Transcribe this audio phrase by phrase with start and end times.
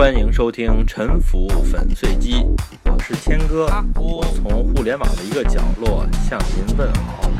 [0.00, 2.36] 欢迎收听《沉浮粉碎机》，
[2.86, 3.66] 我是谦哥，
[3.96, 7.30] 我从互联网的一个角落向您问好。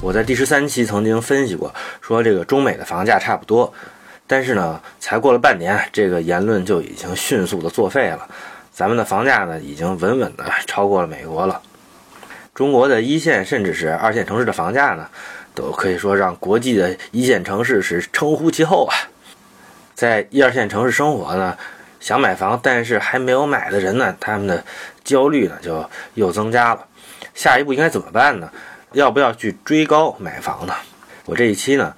[0.00, 3.72] 我在第十三期曾经分析过，说这个中美的房价差不多，
[4.26, 8.28] 但是呢，才过了半年，这个言论就已经迅速的作废了。
[8.72, 11.62] 咱们的房价呢，已经稳稳的超过了美国了。
[12.52, 15.06] 中国的一线甚至是二线城市的房价呢，
[15.54, 18.96] 都可以说让国际的一线城市是称呼其后啊。
[19.94, 21.56] 在一二线城市生活呢，
[22.00, 24.64] 想买房但是还没有买的人呢，他们的
[25.04, 26.86] 焦虑呢就又增加了。
[27.34, 28.50] 下一步应该怎么办呢？
[28.92, 30.74] 要不要去追高买房呢？
[31.24, 31.94] 我这一期呢，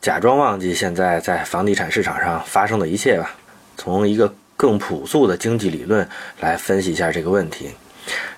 [0.00, 3.30] 假装忘记现在在房地产市场上发生的一切吧，
[3.76, 7.70] 从一个更朴素的经济理论来分析一下这个问题。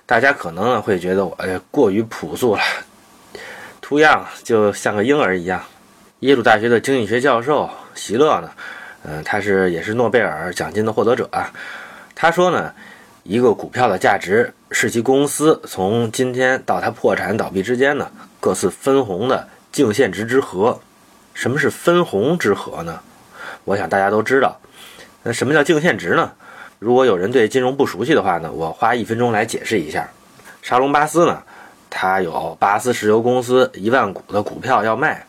[0.04, 1.38] 大家可能呢会觉得我
[1.70, 2.62] 过于朴素了，
[3.80, 5.62] 图样就像个婴儿一样。
[6.20, 8.50] 耶鲁大学的经济学教授席勒呢，
[9.04, 11.50] 嗯，他是也是诺贝尔奖金的获得者啊。
[12.14, 12.72] 他说呢，
[13.22, 20.80] 一个股票的价值是其公司从今天到它破产倒闭之间呢各次分红的净现值之和。
[21.34, 23.00] 什么是分红之和呢？
[23.64, 24.60] 我想大家都知道。
[25.22, 26.32] 那什么叫净现值呢？
[26.78, 30.10] 如果有人对金融不熟悉的话呢，我花一分钟来解释一下。
[30.62, 31.42] 沙龙巴斯呢，
[31.88, 35.26] 他有巴斯石油公司一万股的股票要卖，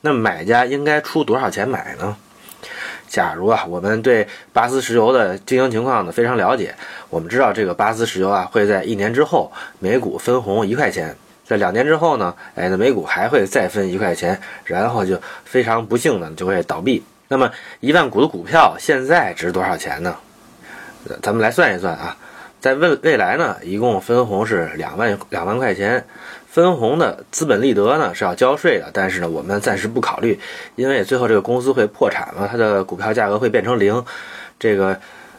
[0.00, 2.16] 那买家应该出多少钱买呢？
[3.14, 6.74] 假如啊，我们对巴斯石油的经营情况呢非常了解，
[7.10, 17.04] 我们知道这个巴斯石油啊会在一年之后每股分红一块钱，在两年之后呢，哎，那每股还会再分一块钱，然后就非常不幸的就会倒闭。
[17.28, 17.48] 那么
[17.78, 20.16] 一万股的股票现在值多少钱呢？
[21.22, 22.16] 咱们来算一算啊，
[22.60, 26.04] 在未未来呢，一共分红是两万两万块钱，
[26.54, 30.38] 分红的资本利得呢是要交税的，但是呢，我们暂时不考虑，
[30.76, 34.04] 因为最后这个公司会破产了，它的股票价格会变成零，
[34.56, 34.96] 这个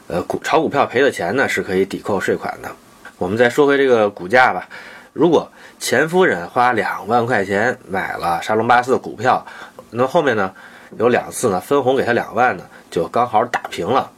[0.10, 2.70] 呃股炒股票赔的钱呢是可以抵扣税款的。
[3.18, 4.68] 我们再说回这个股价吧，
[5.14, 5.50] 如果
[5.80, 9.46] 钱夫人花两万块钱买了沙龙巴斯的股票，
[9.92, 10.52] 那后面呢
[10.98, 14.12] 有两次呢分红给他两万呢，就刚好打平了。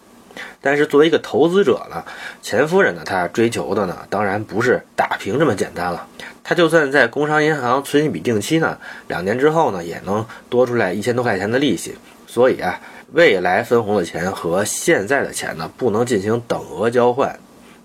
[0.62, 2.03] 但是作为一个投资者呢，
[2.41, 6.08] 钱夫人呢，她追求的呢，当然不是打平这么简单了。
[6.47, 8.78] 他就算在工商银行存一笔定期呢，
[9.09, 11.94] 两年之后呢，也能多出来一千多块钱的利息。
[12.25, 12.80] 所以啊，
[13.12, 17.38] 未来分红的钱和现在的钱呢，不能进行等额交换。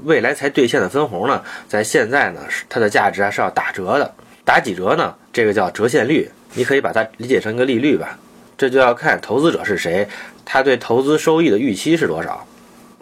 [0.05, 4.15] 未来才兑现的分红呢，在现在呢，是它的价值啊是要打折的。
[4.45, 5.13] 打几折呢？
[5.33, 8.17] 这个叫折现率，你可以把它理解成一个利率吧。
[8.57, 10.07] 这就要看投资者是谁，
[10.45, 12.47] 他对投资收益的预期是多少。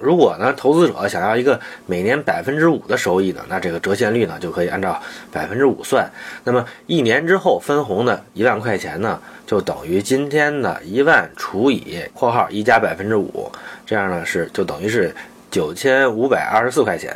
[0.01, 5.01] 如果呢，投资者想要一个每年百分之五的收益呢，那这个折现率呢就可以按照
[5.31, 6.11] 百分之五算。
[6.45, 13.53] 那么一年之后分红的一万块钱呢，就等于今天的一万除以（括号一加百分之五），
[13.85, 15.15] 这样呢是就等于是
[15.51, 17.15] 九千五百二十四块钱。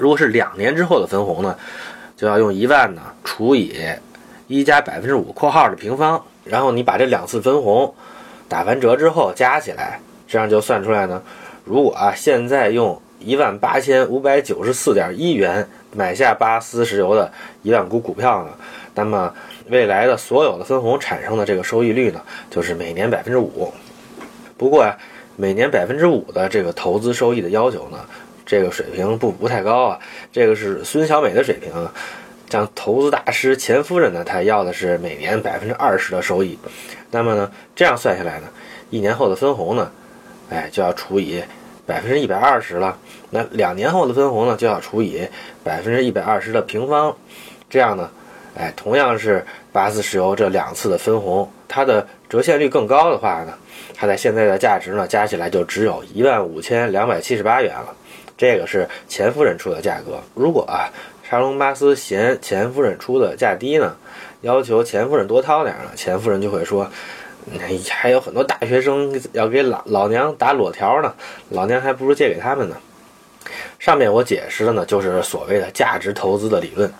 [0.00, 1.56] 如果是两年之后的分红呢，
[2.16, 3.80] 就要用一万呢除以
[4.48, 7.94] 一加百分之五（括号的平方），然后你把这两次分红
[8.48, 11.22] 打完折之后加起来，这样就算出来呢。
[11.64, 15.66] 如果啊，现在用一万八千五百九十四点一元
[15.96, 17.32] 买下巴斯石油的
[17.62, 18.50] 一万股股票呢，
[18.94, 19.32] 那么
[19.68, 22.20] 未来的所有的分红产生的这个收益率呢，
[22.50, 23.72] 就是每年百分之五。
[24.58, 24.94] 不过啊，
[25.36, 27.98] 每年百分之五的这个投资收益的要求呢，
[28.44, 29.98] 这个水平不不太高啊。
[30.30, 31.72] 这个是孙小美的水平，
[32.50, 36.58] 像投资大师钱夫人呢，她要的是每年百分之二十的收益。
[37.10, 38.48] 那么呢，这样算下来呢，
[38.90, 39.90] 一年后的分红呢？
[40.50, 41.42] 哎，就要除以
[41.86, 42.98] 百分之一百二十了。
[43.30, 45.28] 那两年后的分红呢，就要除以
[45.64, 47.16] 百分之一百二十的平方。
[47.70, 48.10] 这样呢，
[48.56, 53.54] 哎，同样是巴斯石油这两次的分红，它的折现率更高的话呢，
[53.94, 57.94] 它在现在的价值呢，加起来就只有一万五千两百七十八元了。
[58.36, 60.20] 这个是钱夫人出的价格。
[60.34, 60.92] 如果啊，
[61.28, 63.96] 沙龙巴斯嫌钱夫人出的价低呢，
[64.42, 66.90] 要求钱夫人多掏点呢，钱夫人就会说。
[67.90, 71.14] 还有很多大学生要给老老娘打裸条呢，
[71.50, 72.76] 老娘还不如借给他们呢。
[73.78, 76.90] 上面我解释的呢，就是所谓的价值投资的理论。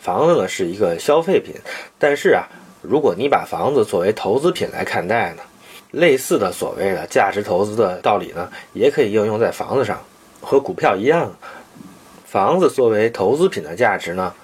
[0.00, 1.54] 房子呢是一个消费品，
[1.98, 2.48] 但是啊，
[2.82, 5.42] 如果你把房子作为投资品来看待呢，
[5.92, 10.00] 类似的所谓的价值投资的道理呢，也可以应用在房子上，
[10.40, 11.32] 和股票一样。
[12.24, 14.34] 房子作为投资品的价值呢？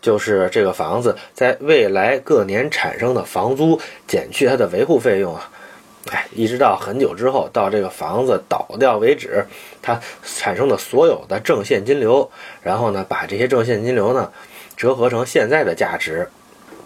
[0.00, 5.50] 就是这个房子在未来各年产生的房租减去它的维护费用啊，
[6.10, 9.44] 哎，一直到很久之后，到这个房子倒掉为止，
[9.82, 12.30] 它产生的所有的正现金流，
[12.62, 14.32] 然后呢，把这些正现金流呢
[14.76, 16.28] 折合成现在的价值，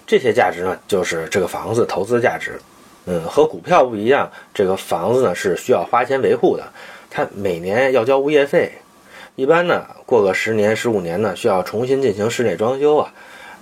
[0.06, 2.60] 这些价值呢，就是这个房子投资价值。
[3.06, 6.64] 嗯，和股票不一样，这个房子呢是需要花钱维护的，
[7.10, 8.72] 它每年要交物业费，
[9.36, 13.12] 一般呢过个十年、十五年呢需要重新进行室内装修啊，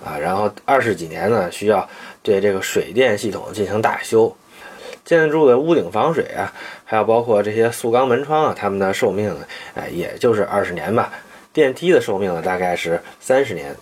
[0.05, 1.89] 啊，然后二十几年呢需要
[2.21, 4.35] 对这个水电系统进行大修，
[5.03, 6.53] 建筑的屋顶防水啊，
[6.85, 11.11] 还有包括这些塑钢门窗啊，它们的寿命呢，哎，也就是二十年吧。
[11.53, 13.75] 电梯的寿命呢大概是三十年，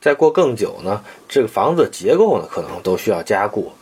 [0.00, 3.72] 再过更久呢，这个房子结构呢可能都需要加固。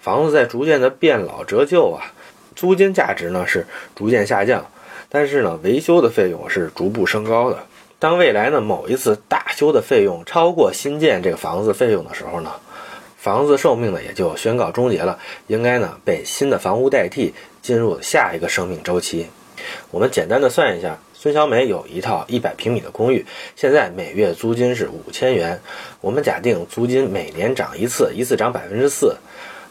[0.00, 2.12] 房子在逐渐的变老折旧啊，
[2.54, 4.66] 租金价值呢是逐渐下降，
[5.08, 7.66] 但是呢维修的费用是逐步升高的。
[7.98, 12.52] 当未来呢某一次大修的费用超过新建这个房子费用的时候呢，
[13.16, 19.26] 房子寿命呢也就宣告终结了，应该呢被新的房屋代替，进入下一个生命周期。
[19.90, 23.24] 我们简单的算一下，孙小美有一套一百平米的公寓，
[23.56, 25.60] 现在每月租金是五千元，
[26.02, 29.16] 我们假定租金每年涨一次，一次涨百分之四。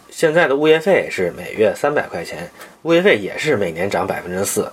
[0.09, 2.49] 现在的物业费是每月三百块钱，
[2.81, 4.71] 物业费也是每年涨百分之四。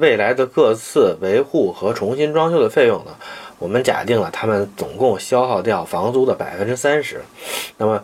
[0.00, 3.16] 未来的各次维护和重新装修的费用呢？
[3.58, 7.22] 我们假定了他们总共消耗掉房租的百分之三十。
[7.76, 8.02] 那么，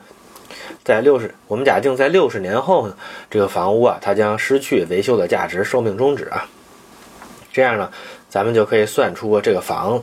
[0.85, 2.97] 在六十，我们假定在六十年后呢，
[3.31, 6.49] 这个房屋啊，它将失去维修的价值，寿命终止啊。
[7.53, 7.91] 这样呢，
[8.29, 10.03] 咱们就可以算出这个房，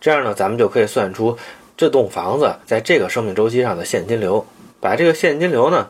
[0.00, 1.36] 这样呢，咱们就可以算出
[1.76, 4.46] 这栋房子在这个生命周期上的现金流。
[4.80, 5.88] 把这个现金流呢。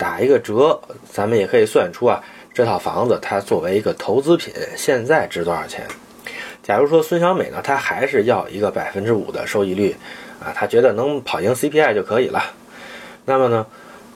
[0.00, 0.80] 打一个折，
[1.12, 2.22] 咱们也可以算出啊，
[2.58, 5.86] 这套房子它作为一个投资品，现在值多少钱？
[6.60, 9.94] 假如说孙小美呢，她还是要一个百分之五的收益率，
[10.40, 12.42] 啊，她觉得能跑赢 CPI 就可以了。
[13.24, 13.64] 那么呢，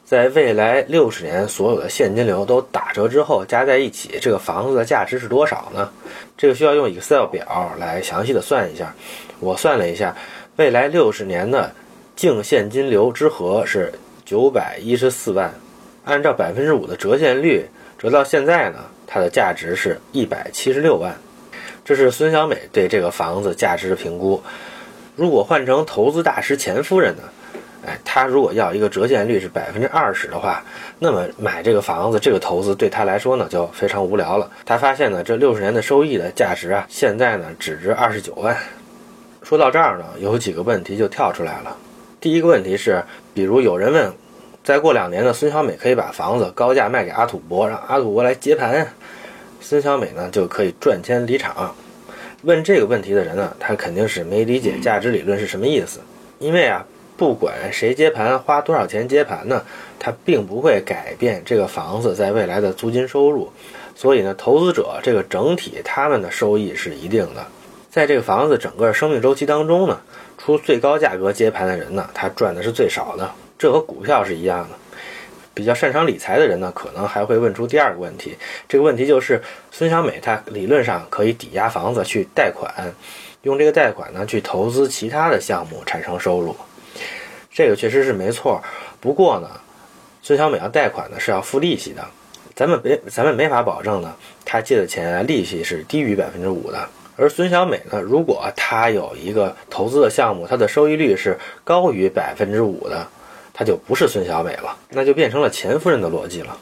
[0.05, 5.89] 在未来六十年，所有的现金流都打折之后，加在一起，这个房子的价值是多少呢？
[6.37, 8.93] 这个需要用 Excel 表来详细的算一下。
[9.39, 10.17] 我算了一下，
[10.57, 11.73] 未来六十年的
[12.17, 13.93] 净现金流之和是
[14.25, 15.55] 九百一十四万。
[16.05, 17.65] 按照百分之五的折现率
[18.03, 21.15] 折到现在呢，它的价值是一百七十六万。
[21.85, 24.43] 这是孙小美对这个房子价值的评估。
[25.15, 27.23] 如果换成投资大师钱夫人呢？
[27.87, 30.65] 哎，她如果要一个折现率是百分之二十的话，
[30.99, 34.51] 那么买这个房子这个投资对她来说呢就非常无聊了。
[34.65, 38.57] 她发现呢，这六十年的收益的价值啊，现在呢只值二十九万。
[39.45, 41.77] 说到这儿呢，有几个问题就跳出来了。
[42.21, 44.13] 第一个问题是，比如有人问。
[44.65, 48.95] 再过两年呢，孙小美可以把房子高价卖给阿土伯，让阿土伯来接盘，
[49.61, 51.75] 孙小美呢就可以赚钱离场。
[52.43, 55.99] 问这个问题的人呢，他肯定是没理解价值理论是什么意思。
[56.39, 56.87] 因为啊，
[57.17, 59.65] 不管谁接盘，花多少钱接盘呢，
[59.99, 63.51] 他并不会改变这个房子在未来的租金收入。
[63.97, 67.45] 所以呢，投资者这个整体他们的收益是一定的。
[67.91, 70.01] 在这个房子整个生命周期当中呢，
[70.39, 73.29] 出最高价格接盘的人呢，他赚的是最少的。
[73.63, 74.75] 这和股票是一样的。
[75.55, 78.37] 比较擅长理财的人呢，可能还会问出第二个问题。
[78.69, 82.93] 这个问题就是，孙小美她理论上可以抵押房子去贷款，
[83.43, 86.57] 用这个贷款呢去投资其他的项目产生收入。
[87.53, 88.61] 这个确实是没错。
[89.01, 89.49] 不过呢，
[90.23, 92.05] 孙小美要贷款呢是要付利息的，
[92.57, 94.13] 咱们没咱们没法保证呢，
[94.45, 96.89] 她借的钱啊利息是低于百分之五的。
[97.17, 103.07] 而孙小美呢，如果她有一个投资的项目，它的收益率是高于百分之五的。
[103.53, 106.57] 她就不是孙小美了，那就变成了钱夫人的逻辑了。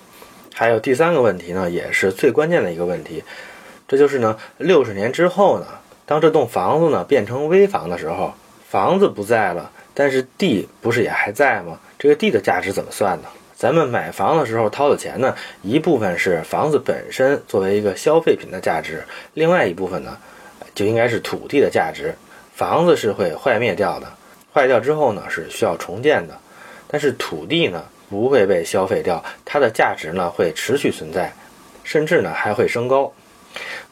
[0.54, 3.24] 还有第三个问题呢，也是最关键的一个问题，
[3.88, 5.66] 这就是呢，六十年之后呢，
[6.04, 8.34] 当这栋房子呢变成危房的时候，
[8.68, 11.78] 房子不在了，但是地不是也还在吗？
[11.98, 13.28] 这个地的价值怎么算呢？
[13.56, 19.04] 咱们买房的时候掏的钱呢，一部分是房子本身作为一个消费品的价值，
[19.34, 20.16] 另外一部分呢，
[20.74, 22.14] 就应该是土地的价值。
[22.54, 24.06] 房子是会坏灭掉的，
[24.52, 26.38] 坏掉之后呢，是需要重建的。
[26.90, 31.32] 但是土地呢不会被消费掉，它的价值呢会持续存在，
[31.84, 33.12] 甚至呢还会升高。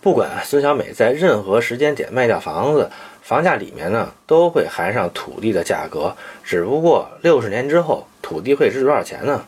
[0.00, 2.90] 不管孙小美在任何时间点卖掉房子，
[3.22, 6.16] 房价里面呢都会含上土地的价格。
[6.42, 9.44] 只不过六十年之后土地会值多少钱呢？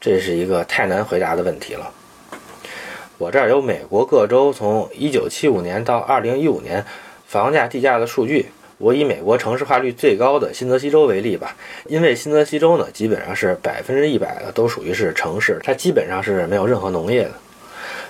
[0.00, 1.92] 这是一个太难回答的问题了。
[3.18, 6.84] 我这儿有美国各州从一九七五年到二零一五年
[7.26, 8.50] 房价地价的数据。
[8.80, 11.54] 我以美国城市化率最高的新泽西州为例吧，
[11.86, 17.32] 因为新泽西州呢，基本上是百分之一百的都属于是城市，它基本上是没有任何农业的。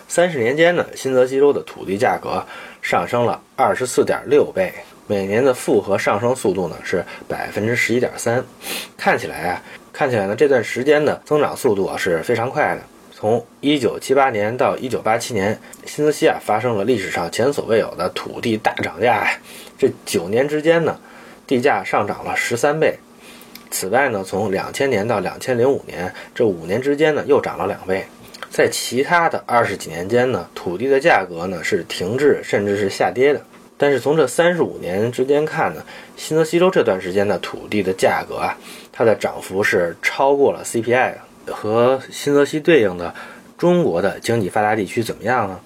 [0.06, 2.44] 三十年间呢，新泽西州的土地价格
[2.80, 4.72] 上升了二十四点六倍，
[5.08, 8.44] 每年的复合上升速度呢是百分之十一点三。
[8.96, 9.62] 看起来啊，
[9.92, 12.82] 看起来呢这段时间的增长速度啊是非常快的。
[13.20, 19.28] 从一九七八年到一九八七年，新泽西啊发生了历史上前所未有的土地大涨价。
[19.76, 20.98] 这九年之间呢，
[21.46, 22.94] 地价上涨了十三倍，
[23.70, 28.06] 此外呢，从两千年到两千零五年这五年之间呢，又涨了两倍。
[28.48, 33.42] 在其他的二十几年间呢，土地的价格呢是停滞甚至是下跌的。
[33.76, 35.84] 但是从这三十五年之间看呢，
[36.16, 38.56] 新泽西州这段时间的土地的价格啊，
[38.90, 41.18] 它的涨幅是超过了 CPI 的。
[41.50, 43.14] 和新泽西对应的
[43.58, 45.58] 中国的经济发达地区怎么样呢？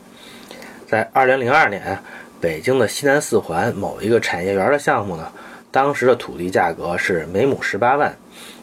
[0.88, 1.98] 在二零零二年，
[2.40, 5.30] 北京的西南四环某一个产业园的项目呢，
[5.70, 8.14] 当时的土地价格是每亩十八万，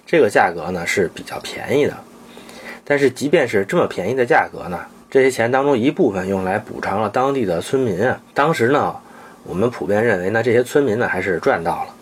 [0.06, 1.94] 这个价格呢是比较便宜的。
[2.84, 8.20] 但是，即便是这么便宜的价格呢，这些钱当中一部分用来补偿了当地的村民啊。
[8.34, 8.96] 当时呢，
[9.44, 11.96] 我们普遍认为呢，这些村民呢还是赚到了。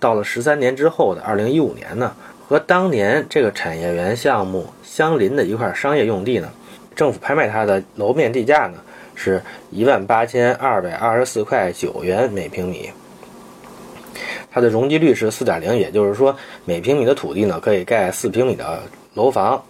[0.00, 2.14] 到了十三年之后的二零一五年呢，
[2.48, 6.48] 和当年这个产业园项目相邻的一块商业用地呢，
[6.96, 8.78] 政府拍卖它的楼面地价呢
[9.14, 12.88] 是一万八千二百二十四块九元每平米，
[14.50, 18.80] 它的容积率是四点零，也就是说每平米的土地呢可以盖四平米的
[19.12, 19.62] 楼房。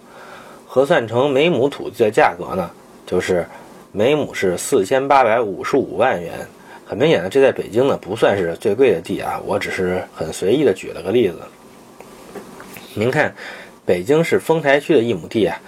[0.65, 2.69] 核算成每亩土地的价格呢，
[3.05, 3.45] 就是
[3.91, 6.31] 每亩是四千八百五十五万元。
[6.85, 11.35] 很明显的，这在北京呢不算是最贵的地啊，我只是很随意的举了个例子。
[12.99, 13.33] 您看，
[13.85, 15.61] 北京市丰台区的一亩地啊，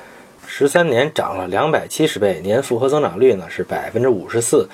[0.46, 4.68] 十三年涨了两百七十倍，年复合增长率呢是百分之五十四。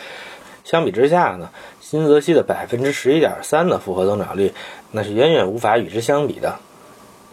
[0.66, 4.54] 相比之下呢，新泽西的百分之十一点三的复合增长率，
[4.90, 6.56] 那是远远无法与之相比的。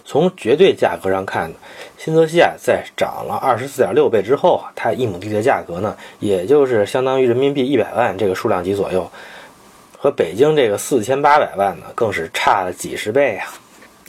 [0.04, 1.52] 从绝对价格上看，
[1.96, 9.10] 新泽西啊，在涨了二十四点六倍之后啊，它一亩地的价格呢，也就是相当于人民币一百万这个数量级左右，
[9.96, 13.48] 和北京这个四千八百万呢，更是差了几十倍啊！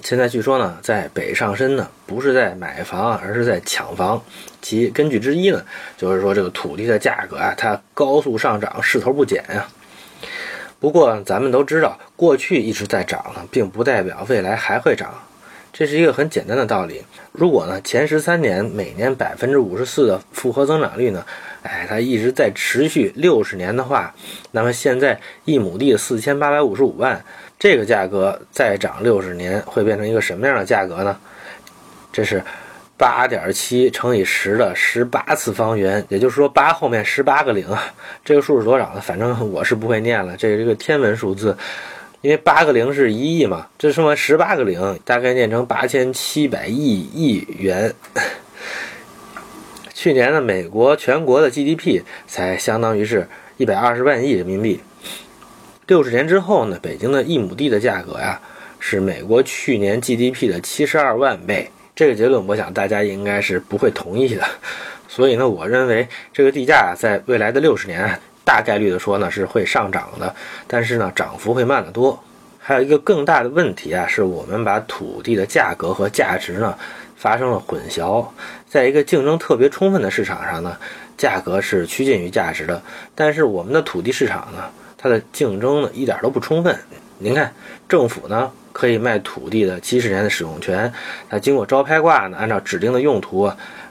[0.06, 4.22] 现在据说呢，在北上深呢，不是在买房，而是在抢房。
[4.62, 5.66] 其根据之一呢，
[5.98, 9.66] 就是说这个土地的价格啊，它高速上涨，势头不减呀。
[10.80, 15.12] 不过咱们都知道，过去一直在涨呢，并不代表未来还会涨。
[15.78, 17.04] 这是一个很简单的道理。
[17.34, 21.26] 如果呢前十三年每年百分之五十四的复合增长率呢，
[21.64, 24.16] 哎，它一直在持续六十年的话，
[24.52, 27.22] 那么现在一亩地四千八百五十五万，
[27.60, 31.18] 这个价格再涨六十年会变成一个什么样的价格呢？
[32.14, 32.42] 这是
[32.96, 37.84] 八点七乘以十的十八次方圆，也就是说八后面十八个零啊。
[38.24, 39.02] 这个数是多少呢？
[39.02, 41.58] 反正我是不会念了，这是一个天文数字。
[42.26, 47.94] 因为八个零是一亿嘛，这说完十八个零大概念成八千七百亿亿元。
[49.94, 53.28] 去年呢，美国全国的 GDP 才相当于是
[53.58, 54.80] 一百二十万亿人民币。
[55.86, 58.42] 六十年之后呢，北京的一亩地的价格呀，
[58.80, 61.70] 是美国去年 GDP 的七十二万倍。
[61.96, 64.44] 这个结论，我想大家应该是不会同意的。
[65.08, 68.20] 所以呢，我认为这个地价在未来的六十年。
[68.46, 70.34] 大概率的说呢，是会上涨的，
[70.68, 72.18] 但是呢，涨幅会慢得多。
[72.60, 76.76] 还有一个更大的问题啊，是我们把土地的价格和价值呢
[77.16, 78.26] 发生了混淆。
[78.68, 80.76] 在一个竞争特别充分的市场上呢，
[81.18, 82.82] 价格是趋近于价值的，
[83.14, 84.64] 但是我们的土地市场呢，
[84.98, 86.76] 它的竞争呢一点都不充分。
[87.20, 87.54] 您看，
[87.88, 90.92] 政府呢可以卖土地的七十年的使用权，
[91.30, 93.44] 它经过招拍挂呢，按照指定的用途，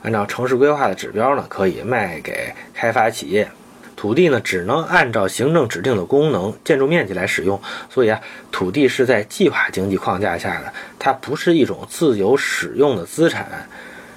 [0.02, 3.48] 按照城市规划的指标呢，可以卖给开发企业。
[3.96, 8.20] 土地呢，只能按照行政指定的功能、建筑面积来使用，所以啊，
[8.50, 13.68] 土地是在计划经济框架下的，它不是一种自由使用的资产，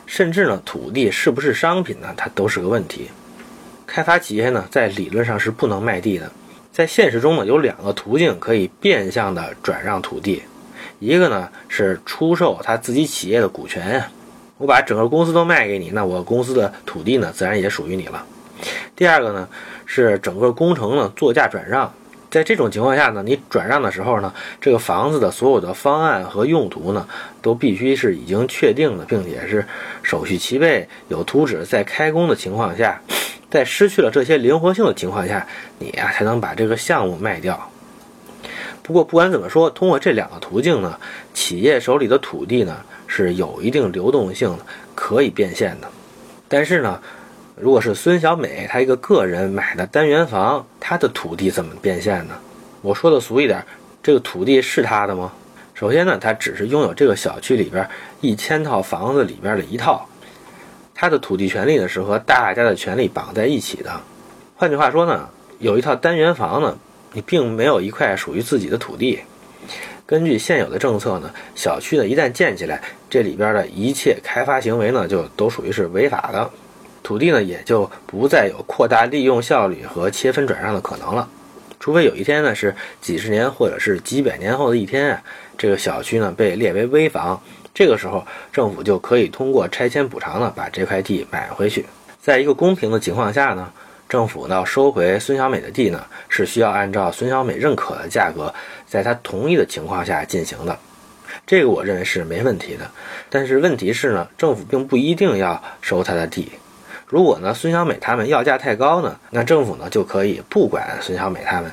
[0.06, 3.10] 甚至呢，土地是不是商品呢，它都是个问题。
[3.86, 6.32] 开发企业呢，在理论上是不能卖地的，
[6.74, 10.44] 在现实中呢，有两个途径可以变相的转让土地，
[11.00, 14.12] 一个呢是出售他自己企业的股权呀，
[14.58, 18.26] 我把整个公司都卖给你，那我公司的土地呢，自然也属于你了。
[18.96, 19.48] 第二个呢，
[19.86, 21.94] 是整个工程呢作价转让，
[22.32, 27.08] 在这种情况下呢，你转让的时候呢，这个房子的所有的方案和用途呢，
[27.42, 29.66] 都必须是已经确定的，并且是
[30.02, 33.00] 手续齐备、有图纸在开工的情况下，
[33.50, 35.46] 在失去了这些灵活性的情况下，
[35.78, 37.70] 你呀才能把这个项目卖掉。
[38.82, 41.00] 不过不管怎么说，通过这两个途径呢，
[41.34, 45.88] 企业手里的土地呢是有一定流动性的，可以变现的，
[46.48, 47.00] 但是呢。
[47.60, 52.36] 如果是孙小美，她一个个人买的单元房，她的土地怎么变现呢？
[52.84, 53.66] 我说的俗一点，
[54.04, 55.34] 这个土地是她的吗？
[55.74, 57.90] 首先呢，她只是拥有这个小区里边
[58.22, 60.08] 一千套房子里边的一套，
[60.94, 64.02] 她的土地权利呢是和大家的权利绑在一起的。
[64.56, 66.78] 换句话说呢，有一套单元房呢，
[67.14, 69.22] 你并没有一块属于自己的土地。
[70.06, 76.52] 根据现有的政策呢，小区呢一旦建起来，这里边的一切开发行为呢就都属于是违法的。
[77.08, 81.26] 土地呢，也就不再有扩大利用效率和切分转让的可能了。
[81.80, 85.24] 除非有一天呢是几十年或者是几百年后的一天啊，
[85.58, 87.42] 这个小区呢被列为危房，
[87.74, 91.86] 这个时候政府就可以通过拆迁补偿呢把这块地买回去。
[92.22, 93.72] 在一个公平的情况下呢，
[94.10, 98.54] 政府要收回孙小美的地呢，是需要按照孙小美认可的价格，
[98.86, 100.78] 在她同意的情况下进行的。
[101.46, 102.92] 这个我认为是没问题的。
[103.30, 106.52] 但是问题是呢，政府并不一定要收他的地。
[107.08, 111.72] 如果呢，孙小美他们要价太高呢，那政府呢就可以不管孙小美他们，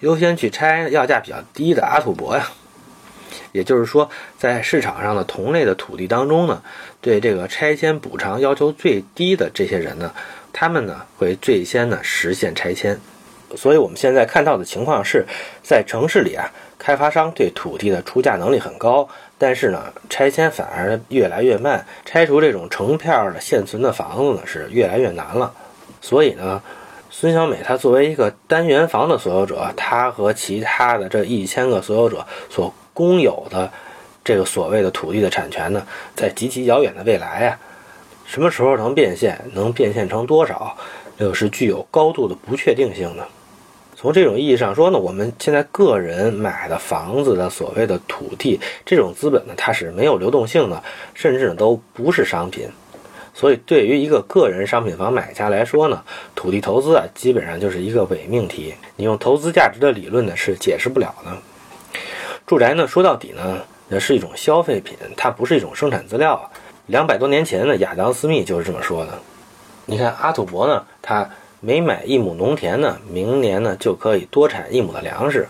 [0.00, 2.46] 优先去拆要价比较低的阿土伯呀。
[3.50, 6.62] 也就是说，在市场上的同类的土地当中呢，
[7.00, 10.12] 对这个拆迁补偿要求最低的这些人呢，
[10.52, 12.96] 他们呢会最先呢实现拆迁。
[13.56, 15.24] 所以我们现在看到的情况是，
[15.64, 19.08] 在城市里啊，开发商对土地的出价能力很高。
[19.38, 25.52] 但是呢，拆迁反而越来越慢，拆除这种成片的现存的房子呢是越来越难了。
[26.00, 26.62] 所以呢，
[27.10, 33.70] 孙小美她作为一个单元房的所有者，她和其他的这一千个所有者所共有的
[34.24, 37.58] 这个所谓的土地的产权呢，在极其遥远的未来啊，
[38.24, 40.76] 什么时候能变现，能变现成多少，
[41.18, 43.28] 这个是具有高度的不确定性的。
[43.98, 50.84] 从这种意义上说呢，我们现在个人买的房子的所谓的土地，这种资本呢，它是没有流动性的，
[51.14, 52.68] 甚至呢都不是商品。
[53.32, 56.02] 所以，对于一个个人商品房买家来说呢，
[56.34, 58.74] 土地投资啊，基本上就是一个伪命题。
[58.96, 61.32] 你用投资价值的理论呢，是解释不了的。
[62.46, 66.50] 住宅呢，说到底呢，那是一种消费品，它不是一种生产资料。
[66.86, 69.18] 两百多年前呢，亚当·斯密就是这么说的。
[69.86, 71.26] 你看阿土伯呢，他。
[71.66, 75.48] 每买一亩农田呢，明年呢就可以多产一亩的粮食。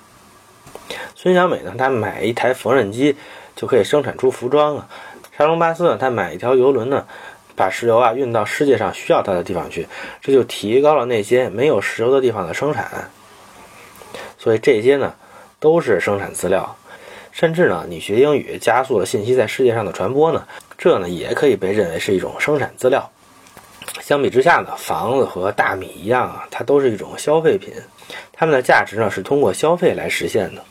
[1.15, 3.17] 孙小美呢，她买一台缝纫机
[3.55, 4.89] 就可以生产出服装啊。
[5.37, 7.07] 沙龙巴斯呢，他买一条游轮呢，
[7.55, 9.87] 把石油啊运到世界上需要它的地方去，
[10.23, 13.11] 这就提高了那些没有石油的地方的生产。
[14.39, 15.15] 所以这些呢
[15.61, 16.79] 都是生产资料，
[17.31, 20.47] 甚至呢你学英语加速了信息在世界上的传播呢，
[20.79, 23.11] 这呢也可以被认为是一种生产资料。
[24.07, 27.75] 相比之下呢，房子和大米一样啊，它都是一种消费品，
[28.33, 30.63] 它们的价值呢是通过消费来实现的。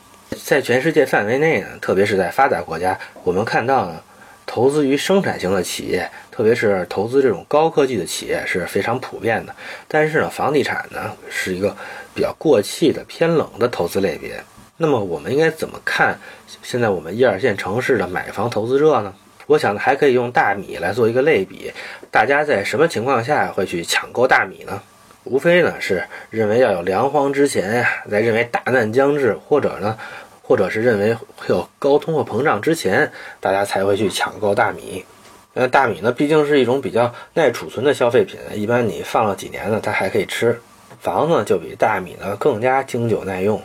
[0.42, 4.00] 在全世界范围内呢，特别是在发达国家，我们看到呢，
[4.46, 9.54] 投资于生产型的企业，特别是投资这种高科技的企业是非常普遍的。
[9.86, 11.76] 但是呢，房地产呢是一个
[12.14, 14.42] 比较过气的、偏冷的投资类别。
[14.78, 16.18] 那么我们应该怎么看
[16.62, 19.12] 现在我们一二线城市的买房投资热呢？
[19.46, 21.72] 我想呢还可以用大米来做一个类比，
[22.10, 24.82] 大家在什么情况下会去抢购大米呢？
[25.24, 29.98] 无非呢是认为要有粮荒之前呀，在认为大难将至，或者呢，
[30.42, 35.04] 或者是认为会有高通货膨胀之前，大家才会去抢购大米。
[35.52, 40.60] 那大米呢，毕竟是一种比较耐储存的消费品，一般你放了几年呢，它还可以吃。
[41.00, 43.60] 房子就比大米呢更加经久耐用，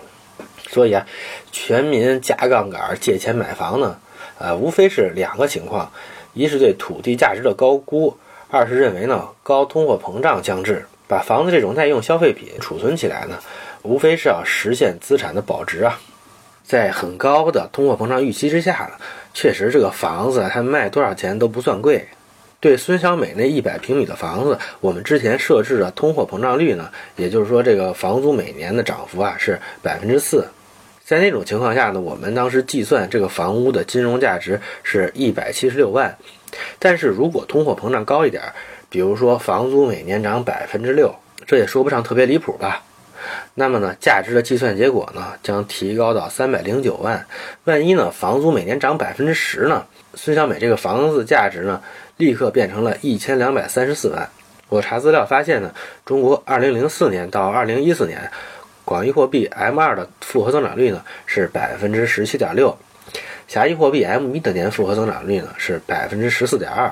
[0.70, 1.06] 所以啊，
[1.52, 4.00] 全民加杠杆借钱买房呢。
[4.38, 5.92] 呃，无非是两个情况，
[6.34, 8.16] 一是对土地价值的高估，
[8.50, 13.38] 二是认为呢高通货膨胀将至，把房子这种耐用消费品储存起来呢，
[13.84, 16.00] 无非是要实现资产的保值啊。
[16.64, 18.92] 在很高的通货膨胀预期之下呢，
[19.34, 22.08] 确实这个房子它卖多少钱都不算贵。
[22.62, 30.48] 对孙小美那一百平米的房子，我们之前设置的通货膨胀率呢，也就是说这个房租每年的涨幅啊是百分之四。
[31.12, 36.16] 在那种情况下呢，我们当时计算这个房屋的金融价值是一百七十六万。
[36.80, 38.42] 但是如果通货膨胀高一点，
[38.90, 41.14] 比如说房租每年涨百分之六，
[41.46, 42.84] 这也说不上特别离谱吧？
[43.56, 47.28] 那么呢，价值的计算结果呢，将提高到三百零九万。
[47.66, 51.82] 万一呢，房租每年涨百分之十呢，孙小美这个房子价值呢，
[52.16, 54.30] 立刻变成了一千两百三十四万。
[54.70, 55.74] 我查资料发现呢，
[56.06, 58.32] 中国二零零四年到二零一四年。
[58.86, 62.78] 广义货币 M2 的复合增长率呢是百分之十七点六，
[63.48, 66.92] 狭义货币 M1 的年复合增长率呢是百分之十四点二。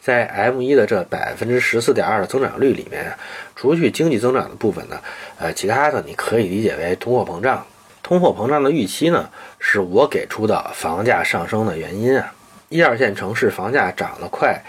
[0.00, 3.12] 在 M1 的这百分之十四点二的增长率里面，
[3.54, 5.00] 除去经济增长的部分呢，
[5.38, 7.64] 呃，其他的你可以理解为通货膨胀。
[8.02, 12.32] 通货膨胀的预期呢，是我给出的房价上升的原因啊。
[12.68, 14.60] 一二线城市房价涨得快，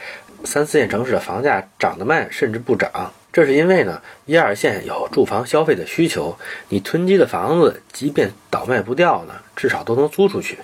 [0.44, 3.12] 三四线城市的房价涨得慢，甚至不涨。
[3.34, 10.56] 这是因为呢，一二线有住房消费的需求，你囤积的房子即便倒卖不掉呢，至少都能租出去；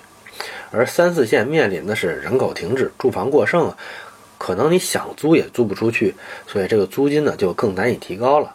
[0.70, 3.74] 而三四线面临的是人口停滞、住房过剩，
[4.36, 6.14] 可能你想租也租不出去，
[6.46, 8.54] 所以这个租金呢就更难以提高了。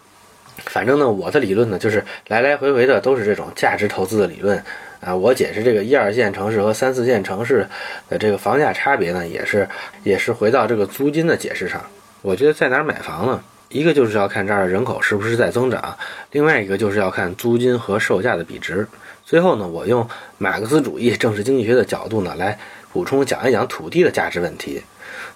[0.57, 4.63] 反正呢，我的理论呢就是来来回回的都是这种价值投资的理论
[5.01, 5.15] 啊。
[5.15, 7.67] 我解释这个一二线城市和三四线城市
[8.07, 9.67] 的这个房价差别呢，也是
[10.03, 11.83] 也是回到这个租金的解释上。
[12.21, 13.43] 我觉得在哪儿买房呢？
[13.73, 15.97] 一个就是要看这儿的人口是不是在增长，
[16.31, 18.87] 另外一个就是要看租金和售价的比值。
[19.25, 20.07] 最后呢，我用
[20.37, 22.59] 马克思主义政治经济学的角度呢，来
[22.91, 24.83] 补充讲一讲土地的价值问题。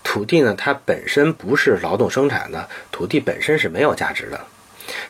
[0.04, 4.40] 土地呢，它本身不是劳动生产的，土地本身是没有价值的。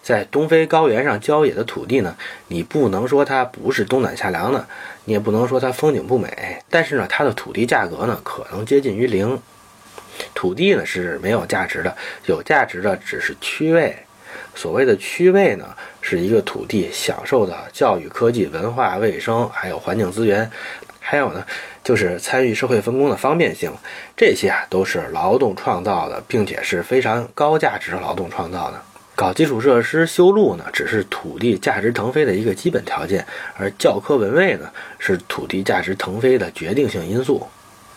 [0.02, 2.16] 在东非高原上郊野的土地呢，
[2.48, 4.66] 你不能说它不是冬暖夏凉的，
[5.04, 9.38] 你也不能说它风景不美，但是呢，它的土地价格呢，可能接近于零。
[10.34, 13.96] 土地呢是没有价值的，有价值的只是区位。
[14.54, 15.66] 所谓的区位呢，
[16.02, 20.50] 是一个土地享受的教育、科技、文化、卫生，还有环境资源，
[21.00, 21.46] 还有呢，
[21.84, 23.72] 就是参与社会分工的方便性。
[24.16, 28.82] 这些啊都是劳动创造的，并且是非常高价值劳动创造的。
[29.16, 33.26] 搞基础设施、修路呢，只是土地价值腾飞的一个基本条件，
[33.58, 37.48] 而教科文卫呢，是土地价值腾飞的决定性因素。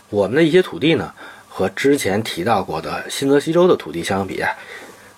[0.09, 1.11] 我们的一些土地呢。
[1.53, 4.51] 和之前提到过的新泽西州的土地相比啊，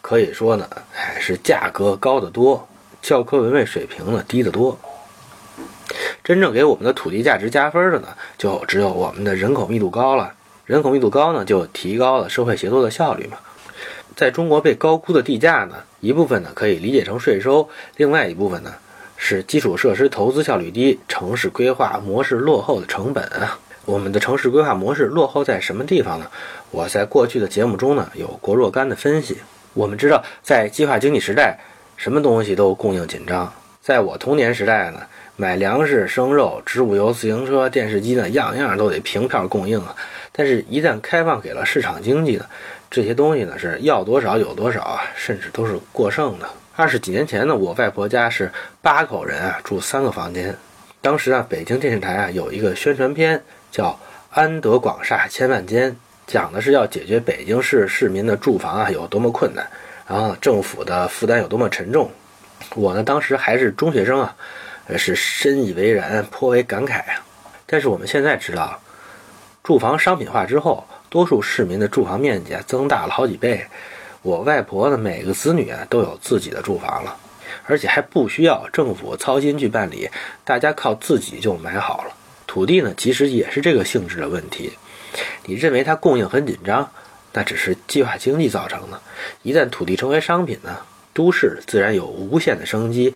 [0.02, 2.68] 可以说呢，哎，是价格高得多，
[3.04, 4.80] 教科文卫水平呢低得多。
[6.24, 8.08] 真正给我们的土地价值加分的呢，
[8.40, 10.34] 就只有我们的人口密度高了。
[10.66, 13.38] 人口密度高呢，就提高了社会协作的效率嘛。
[14.16, 18.74] 在中国被高估的地价呢，一部分呢可以理解成税收，另外一部分呢
[19.18, 23.60] 是基础设施投资效率低、城市规划模式落后的成本啊。
[23.86, 26.28] 我们的城市规划模式落后在什么地方呢？
[26.72, 29.38] 我在过去的节目中呢有过若干的分析。
[29.74, 31.60] 我们知道，在计划经济时代，
[31.98, 33.54] 什么东西都供应紧张。
[33.82, 35.02] 在我童年时代呢，
[35.36, 39.94] 买粮食、生肉、植物油、自行车、电视机呢，样样都得凭票供应啊。
[40.32, 42.46] 但是，一旦开放给了市场经济呢，
[42.90, 46.48] 这些东西呢是要多少有多少啊，甚至都是过剩的。
[46.78, 48.50] 二十几年前呢，我外婆家是
[48.82, 50.56] 八口人啊，住三个房间。
[51.02, 53.44] 当时啊，北京电视台啊有一个宣传片。
[53.74, 59.68] 叫安得广厦千万间，讲的是要解决北京市市民的住房啊有多么困难，
[60.08, 62.12] 然后政府的负担有多么沉重。
[62.76, 64.36] 我呢当时还是中学生啊，
[64.96, 67.26] 是深以为然，颇为感慨啊。
[67.66, 68.80] 但是我们现在知道，
[69.64, 73.66] 住房商品化之后，多数市民的住房面积啊增大了好几倍。
[74.22, 77.18] 我外婆的每个子女啊都有自己的住房了，
[77.66, 80.08] 而且还不需要政府操心去办理，
[80.44, 82.14] 大家靠自己就买好了。
[82.54, 84.74] 土地呢，其实也是这个性质的问题。
[85.44, 86.88] 你认为它供应很紧张，
[87.34, 89.02] 那只是计划经济造成的。
[89.42, 90.78] 一旦土地成为商品呢，
[91.16, 93.16] 都市自然有无限的生机，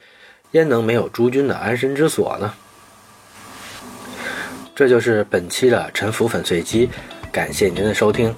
[0.53, 2.51] 焉能没有诸君的安身之所呢？
[4.75, 6.89] 这就是本期的沉浮粉碎机，
[7.31, 8.35] 感谢您的收听。